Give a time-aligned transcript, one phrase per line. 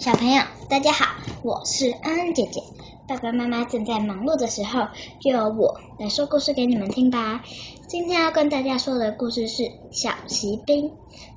[0.00, 1.04] 小朋友，大家好，
[1.42, 2.62] 我是安安姐姐。
[3.06, 4.88] 爸爸妈妈正在忙碌的时候，
[5.20, 7.44] 就由我来说故事给你们听吧。
[7.86, 10.90] 今天要跟大家说的故事是小骑兵。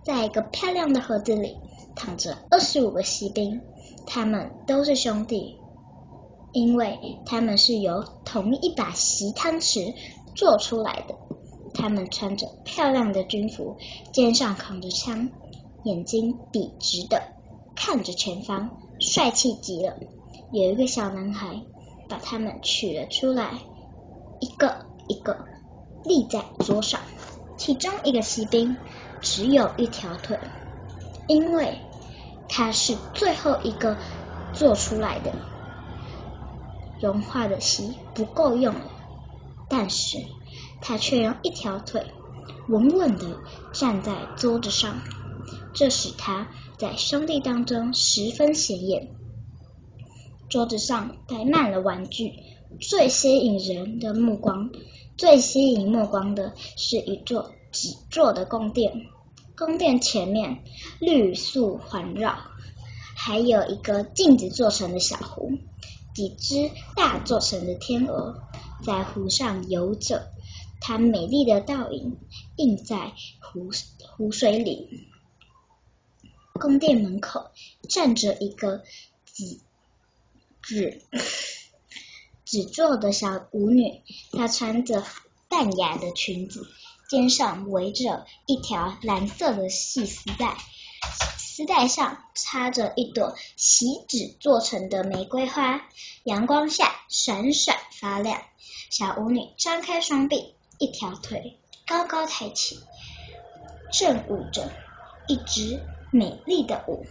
[0.06, 1.58] 在一个漂亮的盒子里，
[1.94, 3.60] 躺着二十五个骑兵，
[4.06, 5.58] 他们都是兄弟，
[6.54, 9.94] 因为他们是由同一把锡汤匙
[10.36, 11.16] 做出来的。
[11.74, 13.76] 他们穿着漂亮的军服，
[14.14, 15.30] 肩上扛着枪，
[15.84, 17.33] 眼睛笔直的。
[17.86, 19.98] 看着前方，帅气极了。
[20.54, 21.66] 有一个小男孩
[22.08, 23.60] 把他们取了出来，
[24.40, 25.46] 一个一个
[26.06, 27.02] 立在桌上。
[27.58, 28.78] 其中一个锡兵
[29.20, 30.40] 只有一条腿，
[31.28, 31.78] 因为
[32.48, 33.98] 他是最后一个
[34.54, 35.34] 做出来的。
[37.02, 38.86] 融化的锡不够用了，
[39.68, 40.20] 但是
[40.80, 42.06] 他却用一条腿
[42.70, 43.42] 稳稳的
[43.74, 45.02] 站在桌子上。
[45.74, 49.10] 这使他在兄弟当中十分显眼。
[50.50, 52.34] 桌子上摆满了玩具，
[52.80, 54.70] 最吸引人的目光，
[55.18, 59.08] 最吸引目光的是一座纸做的宫殿。
[59.56, 60.64] 宫殿前面
[61.00, 62.36] 绿树环绕，
[63.16, 65.52] 还有一个镜子做成的小湖，
[66.14, 68.36] 几只大做成的天鹅
[68.84, 70.28] 在湖上游着，
[70.82, 72.18] 它美丽的倒影
[72.58, 73.70] 映在湖
[74.16, 75.08] 湖水里。
[76.60, 77.52] 宫殿门口
[77.90, 78.84] 站着一个
[79.26, 79.60] 纸
[80.62, 81.02] 纸
[82.46, 84.02] 纸做的小舞女，
[84.32, 85.04] 她穿着
[85.50, 86.68] 淡雅的裙子，
[87.10, 90.58] 肩上围着一条蓝色的细丝带，
[91.38, 95.90] 丝带上插着一朵锡纸做成的玫瑰花，
[96.24, 98.42] 阳光下闪闪发亮。
[98.90, 101.58] 小舞女张开双臂，一条腿
[101.88, 102.80] 高高抬起，
[103.92, 104.72] 正舞着
[105.28, 105.82] 一支。
[106.14, 107.08] 美丽的舞，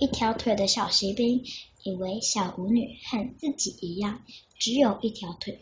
[0.00, 1.44] 一条腿的小骑兵
[1.84, 4.20] 以为小舞女和自己一样，
[4.58, 5.60] 只有一条腿。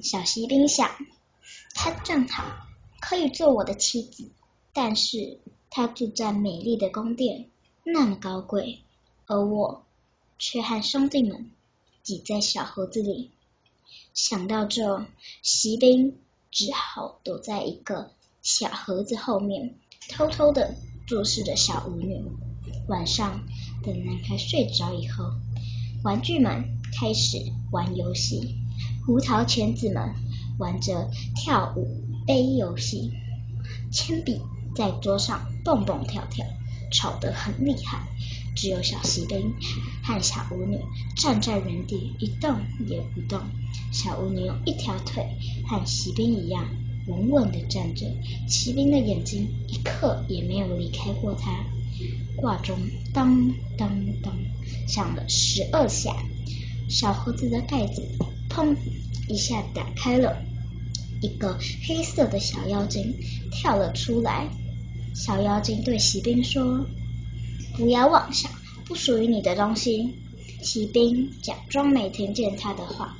[0.00, 0.88] 小骑兵想，
[1.74, 2.68] 她正好
[3.00, 4.30] 可以做我的妻子，
[4.72, 7.50] 但是她住在美丽的宫殿，
[7.82, 8.84] 那么高贵，
[9.26, 9.84] 而我
[10.38, 11.50] 却和兄弟们
[12.04, 13.32] 挤在小盒子里。
[14.14, 15.04] 想到这，
[15.42, 16.16] 骑兵
[16.52, 19.74] 只好躲在一个小盒子后面，
[20.08, 20.76] 偷偷的。
[21.10, 22.22] 做事的小舞女。
[22.86, 23.40] 晚上，
[23.82, 25.24] 等男孩睡着以后，
[26.04, 27.36] 玩具们开始
[27.72, 28.54] 玩游戏。
[29.04, 30.14] 胡桃钳子们
[30.60, 33.10] 玩着跳舞杯游戏，
[33.90, 34.40] 铅笔
[34.76, 36.46] 在桌上蹦蹦跳跳，
[36.92, 38.06] 吵得很厉害。
[38.54, 39.52] 只有小骑兵
[40.04, 40.78] 和小舞女
[41.16, 42.56] 站在原地一动
[42.86, 43.40] 也不动。
[43.90, 45.26] 小舞女用一条腿
[45.66, 46.64] 和骑兵一样。
[47.10, 48.06] 稳稳的站着，
[48.48, 51.64] 骑兵的眼睛一刻也没有离开过他。
[52.36, 52.78] 挂钟
[53.12, 53.90] 当当
[54.22, 54.32] 当
[54.86, 56.16] 响了十二下，
[56.88, 58.02] 小盒子的盖子
[58.48, 58.74] 砰
[59.28, 60.40] 一下打开了，
[61.20, 63.14] 一个黑色的小妖精
[63.50, 64.48] 跳了出来。
[65.14, 66.86] 小妖精对骑兵说
[67.76, 68.50] ：“不要妄想
[68.86, 70.14] 不属于你的东西。”
[70.62, 73.18] 骑兵假装没听见他的话。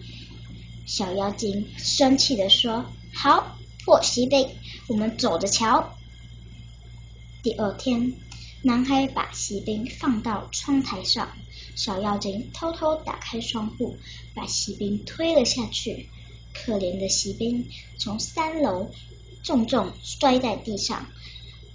[0.87, 4.49] 小妖精生气的说：“好。”破西兵，
[4.89, 5.97] 我们走着瞧。
[7.43, 8.15] 第二天，
[8.63, 11.33] 男孩把锡兵放到窗台上，
[11.75, 13.97] 小妖精偷偷打开窗户，
[14.35, 16.09] 把锡兵推了下去。
[16.53, 18.91] 可怜的锡兵从三楼
[19.43, 21.07] 重重摔在地上，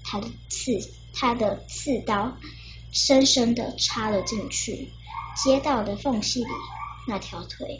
[0.04, 2.38] 他的刺，他的刺刀
[2.92, 4.90] 深深的插了进去，
[5.44, 6.52] 街道的缝隙里，
[7.08, 7.80] 那条腿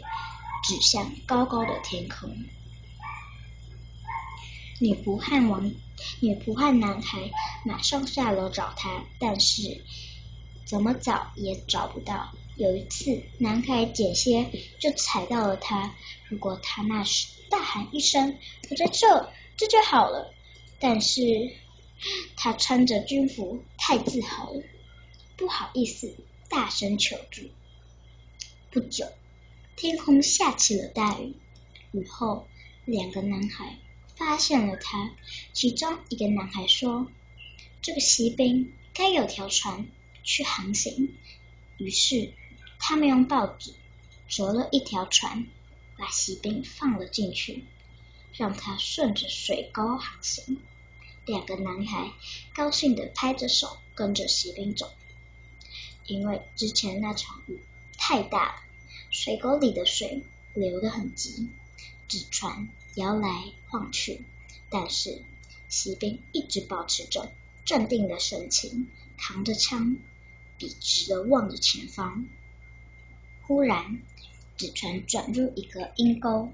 [0.64, 2.34] 指向高高的天空。
[4.78, 5.72] 女仆和王
[6.20, 7.30] 女仆和男孩
[7.64, 9.82] 马上下楼找他，但是
[10.66, 12.32] 怎么找也找不到。
[12.56, 15.94] 有一次，男孩险些就踩到了他。
[16.28, 18.38] 如果他那时大喊一声
[18.70, 20.34] “我在这”，这就好了。
[20.78, 21.22] 但是
[22.36, 24.62] 他穿着军服，太自豪了，
[25.36, 26.14] 不好意思
[26.48, 27.42] 大声求助。
[28.70, 29.06] 不久，
[29.76, 31.34] 天空下起了大雨。
[31.92, 32.46] 雨后，
[32.84, 33.78] 两个男孩。
[34.16, 35.10] 发现了他，
[35.52, 37.10] 其中一个男孩说
[37.82, 39.86] ：“这个锡兵该有条船
[40.24, 41.14] 去航行。”
[41.76, 42.32] 于是
[42.78, 43.74] 他们用报纸
[44.26, 45.46] 折了一条船，
[45.98, 47.64] 把锡兵放了进去，
[48.32, 50.58] 让他顺着水沟航行。
[51.26, 52.12] 两个男孩
[52.54, 54.90] 高兴的拍着手，跟着锡兵走。
[56.06, 57.60] 因为之前那场雨
[57.98, 58.62] 太大了，
[59.10, 60.22] 水沟里的水
[60.54, 61.48] 流得很急。
[62.08, 64.24] 纸船摇来晃去，
[64.70, 65.22] 但是
[65.68, 67.30] 骑兵一直保持着
[67.64, 68.88] 镇定的神情，
[69.18, 69.98] 扛着枪，
[70.58, 72.26] 笔直的望着前方。
[73.42, 74.00] 忽然，
[74.56, 76.48] 纸船转入一个阴沟，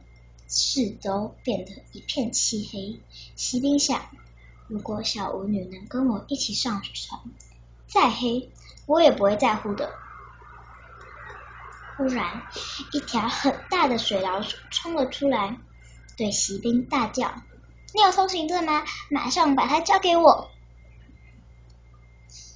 [0.48, 3.00] 四周变得一片漆黑。
[3.36, 4.04] 骑兵想：
[4.66, 7.20] 如果小舞女能跟我一起上船，
[7.86, 8.50] 再黑
[8.86, 9.94] 我也不会在乎的。
[11.96, 12.42] 忽然，
[12.92, 15.56] 一条很大的水老鼠冲了出来，
[16.16, 17.42] 对骑兵大叫
[17.94, 18.84] ：“你有通行证吗？
[19.10, 20.50] 马上把它交给我！”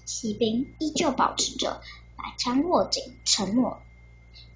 [0.04, 1.82] 骑兵依旧保持着
[2.16, 3.82] 把枪握紧，沉默。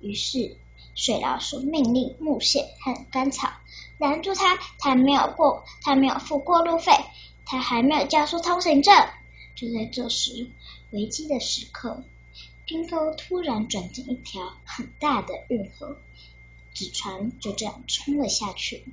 [0.00, 0.56] 于是，
[0.94, 3.52] 水老鼠命令木屑和干草
[3.98, 4.56] 拦住他。
[4.78, 6.92] 他没有过，他没有付过路费，
[7.44, 8.94] 他还没有交出通行证。
[9.54, 10.50] 就在这时，
[10.92, 12.02] 危机的时刻，
[12.68, 15.98] 阴沟突然转进一条很大的运河，
[16.80, 18.86] 纸船就这样冲了下去。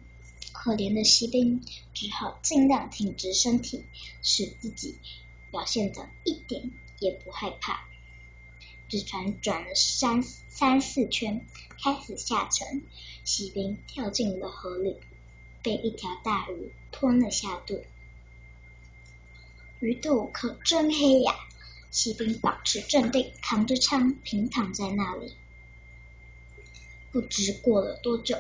[0.51, 1.63] 可怜的锡兵
[1.93, 3.85] 只好尽量挺直身体，
[4.21, 4.97] 使自己
[5.51, 6.69] 表现得一点
[6.99, 7.87] 也不害怕。
[8.89, 11.45] 纸船转了三三四圈，
[11.81, 12.83] 开始下沉。
[13.23, 14.97] 锡兵跳进了河里，
[15.63, 17.85] 被一条大鱼吞了下肚。
[19.79, 21.33] 鱼肚可真黑呀！
[21.89, 25.37] 锡兵保持镇定，扛着枪平躺在那里。
[27.11, 28.37] 不知过了多久，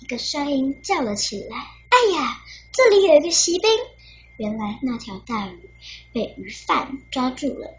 [0.00, 1.56] 一个声音叫了起来
[1.90, 3.68] ：“哎呀，这里有一个锡兵！”
[4.38, 5.70] 原来那条大鱼
[6.12, 7.74] 被鱼贩抓住了。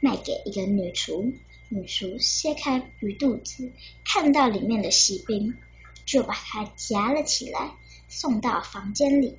[0.00, 1.34] 卖给一个女厨，
[1.68, 3.70] 女厨掀开鱼肚子，
[4.02, 5.54] 看到里面的锡兵，
[6.06, 7.76] 就把它夹了起来，
[8.08, 9.36] 送到房间里。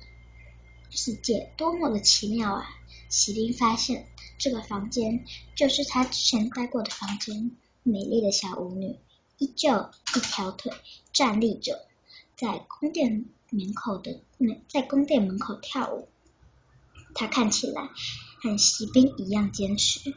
[0.90, 2.64] 世界多么的奇妙啊！
[3.08, 4.06] 锡兵发现
[4.38, 5.24] 这个房间
[5.56, 7.50] 就是他之前待过的房间。
[7.82, 8.96] 美丽的小舞女
[9.42, 10.72] 依旧一条腿
[11.12, 11.84] 站立着，
[12.36, 14.20] 在宫殿门口的
[14.68, 16.06] 在宫殿门口跳舞。
[17.12, 17.90] 他看起来
[18.40, 20.14] 和锡兵一样坚持。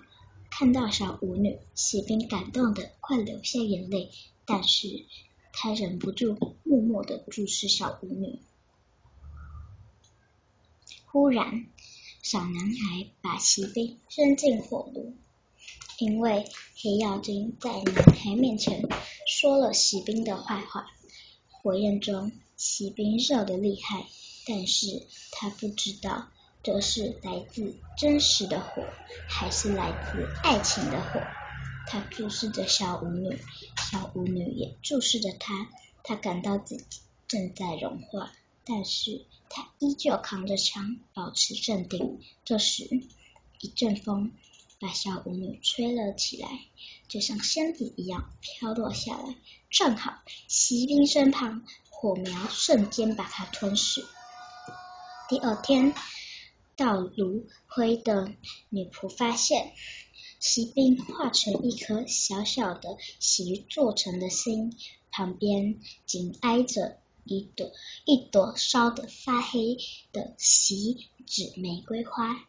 [0.52, 4.12] 看到小舞女，锡兵感动的快流下眼泪，
[4.46, 4.88] 但是
[5.52, 8.40] 他忍不住默默的注视小舞女。
[11.06, 11.66] 忽然，
[12.22, 15.16] 小男孩把锡兵扔进火炉，
[15.98, 16.46] 因为
[16.76, 18.88] 黑妖精在男孩面前
[19.28, 20.88] 说了锡兵的坏话。
[21.50, 24.06] 火焰中，锡兵热的厉害，
[24.46, 26.28] 但是他不知道。
[26.62, 28.84] 这是来自真实的火，
[29.30, 31.22] 还是来自爱情的火？
[31.88, 33.40] 他注视着小舞女，
[33.92, 35.70] 小舞女也注视着他。
[36.04, 38.32] 他感到自己正在融化，
[38.66, 42.20] 但是他依旧扛着枪，保持镇定。
[42.44, 42.84] 这时，
[43.60, 44.32] 一阵风
[44.80, 46.50] 把小舞女吹了起来，
[47.08, 49.36] 就像仙子一样飘落下来，
[49.70, 50.14] 正好
[50.48, 54.06] 骑兵身旁，火苗瞬间把它吞噬。
[55.30, 55.94] 第二天。
[56.78, 58.34] 到炉灰的
[58.68, 59.72] 女仆发现，
[60.42, 64.76] 锡兵化成一颗小小的席做成的心，
[65.10, 67.72] 旁边紧挨着一朵
[68.04, 69.78] 一朵烧得发黑
[70.12, 72.46] 的锡纸玫瑰花。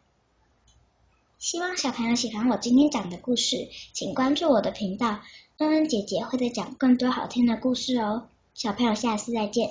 [1.47, 5.21] 希望小朋友喜欢我今天讲的故事，请关注我的频道，
[5.59, 8.27] 恩恩姐姐会再讲更多好听的故事哦。
[8.53, 9.71] 小朋友，下次再见。